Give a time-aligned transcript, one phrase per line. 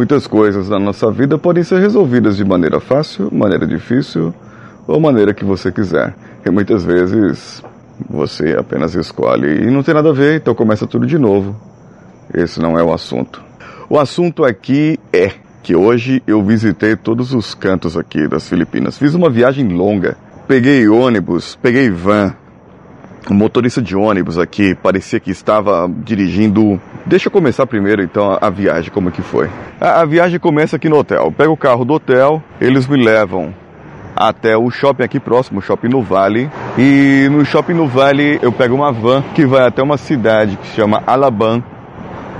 [0.00, 4.32] Muitas coisas na nossa vida podem ser resolvidas de maneira fácil, maneira difícil
[4.88, 6.14] ou maneira que você quiser.
[6.42, 7.62] E muitas vezes
[8.08, 11.54] você apenas escolhe e não tem nada a ver, então começa tudo de novo.
[12.32, 13.42] Esse não é o assunto.
[13.90, 15.32] O assunto aqui é
[15.62, 18.96] que hoje eu visitei todos os cantos aqui das Filipinas.
[18.96, 20.16] Fiz uma viagem longa.
[20.48, 22.34] Peguei ônibus, peguei van.
[23.28, 26.80] O motorista de ônibus aqui parecia que estava dirigindo.
[27.04, 29.48] Deixa eu começar primeiro então a viagem, como que foi.
[29.80, 31.24] A, a viagem começa aqui no hotel.
[31.24, 33.54] Eu pego o carro do hotel, eles me levam
[34.16, 36.50] até o shopping aqui próximo, o shopping no Vale.
[36.78, 40.66] E no shopping no Vale eu pego uma van que vai até uma cidade que
[40.66, 41.62] se chama Alaban,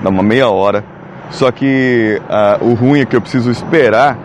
[0.02, 0.84] dá uma meia hora.
[1.30, 2.20] Só que
[2.60, 4.18] uh, o ruim é que eu preciso esperar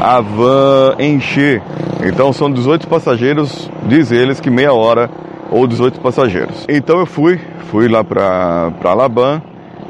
[0.00, 1.62] a van encher.
[2.04, 5.08] Então são 18 passageiros, diz eles que meia hora
[5.52, 6.66] ou 18 passageiros.
[6.68, 7.38] Então eu fui,
[7.70, 9.42] fui lá para Alaban.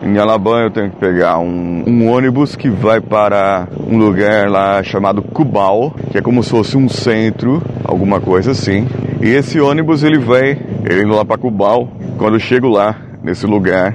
[0.02, 4.82] Em Alaban eu tenho que pegar um, um, ônibus que vai para um lugar lá
[4.82, 8.88] chamado Cubal, que é como se fosse um centro, alguma coisa assim.
[9.20, 11.88] E esse ônibus ele vai, ele indo lá para Cubal.
[12.18, 13.94] Quando eu chego lá nesse lugar,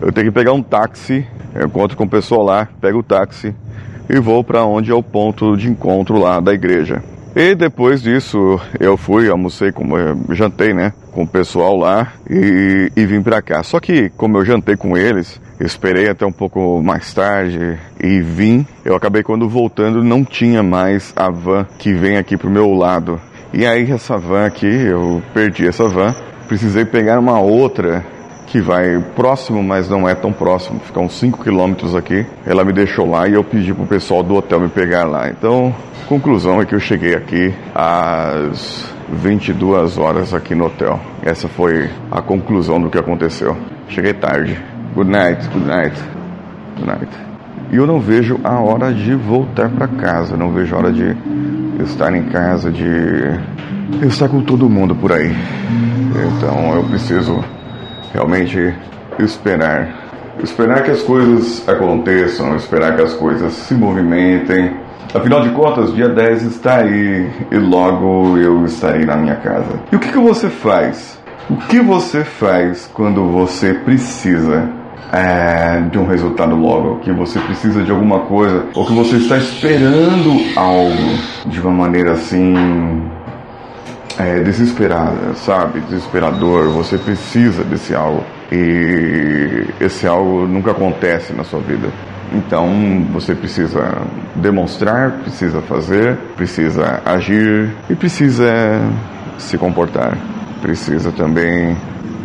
[0.00, 3.54] eu tenho que pegar um táxi eu encontro com o pessoal lá, pego o táxi
[4.08, 7.02] e vou para onde é o ponto de encontro lá da igreja.
[7.34, 9.94] E depois disso eu fui, almocei, como
[10.30, 13.62] jantei, né, com o pessoal lá e, e vim para cá.
[13.62, 18.66] Só que como eu jantei com eles, esperei até um pouco mais tarde e vim.
[18.84, 23.20] Eu acabei quando voltando não tinha mais a van que vem aqui pro meu lado.
[23.52, 26.14] E aí essa van aqui, eu perdi essa van.
[26.48, 28.04] Precisei pegar uma outra
[28.50, 32.26] que vai próximo, mas não é tão próximo, fica uns 5 quilômetros aqui.
[32.44, 35.30] Ela me deixou lá e eu pedi pro pessoal do hotel me pegar lá.
[35.30, 35.72] Então,
[36.08, 40.98] conclusão é que eu cheguei aqui às 22 horas aqui no hotel.
[41.22, 43.56] Essa foi a conclusão do que aconteceu.
[43.88, 44.60] Cheguei tarde.
[44.96, 46.02] Good night, good night,
[46.74, 47.08] good night.
[47.70, 51.16] E eu não vejo a hora de voltar para casa, não vejo a hora de
[51.84, 52.84] estar em casa, de
[54.02, 55.32] estar com todo mundo por aí.
[56.36, 57.44] Então eu preciso
[58.12, 58.74] realmente
[59.18, 59.88] esperar.
[60.42, 64.74] Esperar que as coisas aconteçam, esperar que as coisas se movimentem.
[65.14, 69.80] Afinal de contas, dia 10 está aí e logo eu estarei na minha casa.
[69.90, 71.18] E o que, que você faz?
[71.48, 74.70] O que você faz quando você precisa
[75.12, 77.00] é, de um resultado logo?
[77.00, 78.66] Que você precisa de alguma coisa?
[78.74, 80.94] Ou que você está esperando algo
[81.46, 82.54] de uma maneira assim
[84.20, 85.80] é, desesperada, sabe?
[85.80, 86.68] Desesperador.
[86.70, 88.24] Você precisa desse algo.
[88.52, 91.88] E esse algo nunca acontece na sua vida.
[92.32, 94.02] Então você precisa
[94.36, 98.80] demonstrar, precisa fazer, precisa agir e precisa
[99.38, 100.16] se comportar.
[100.60, 101.76] Precisa também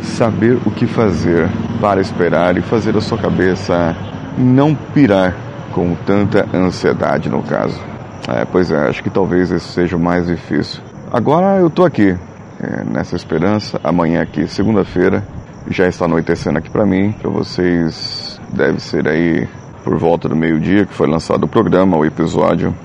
[0.01, 1.47] saber o que fazer
[1.79, 3.95] para esperar e fazer a sua cabeça
[4.37, 5.33] não pirar
[5.71, 7.79] com tanta ansiedade no caso.
[8.27, 10.81] É, pois é, acho que talvez esse seja o mais difícil.
[11.15, 12.13] Agora eu estou aqui,
[12.59, 13.79] é, nessa esperança.
[13.81, 15.23] Amanhã aqui, segunda-feira,
[15.69, 17.13] já está anoitecendo aqui para mim.
[17.13, 19.47] Para vocês, deve ser aí
[19.81, 22.75] por volta do meio-dia que foi lançado o programa, o episódio.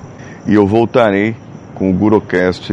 [0.47, 1.35] E eu voltarei
[1.75, 2.73] com o Gurocast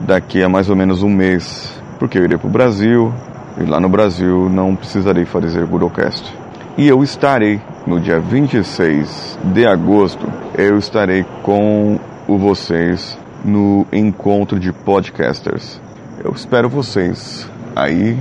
[0.00, 3.14] daqui a mais ou menos um mês, porque eu irei para o Brasil
[3.56, 6.36] e lá no Brasil não precisarei fazer Gurocast.
[6.76, 10.26] E eu estarei no dia 26 de agosto,
[10.56, 15.80] eu estarei com vocês no encontro de podcasters.
[16.24, 18.18] Eu espero vocês aí,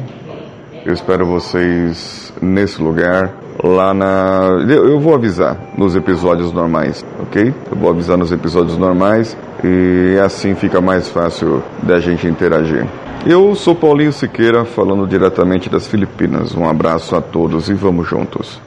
[0.86, 3.34] eu espero vocês nesse lugar,
[3.64, 4.64] lá na.
[4.70, 7.54] Eu vou avisar nos episódios normais, ok?
[7.72, 12.86] Eu vou avisar nos episódios normais e assim fica mais fácil da gente interagir.
[13.26, 16.56] Eu sou Paulinho Siqueira, falando diretamente das Filipinas.
[16.56, 18.62] Um abraço a todos e vamos juntos.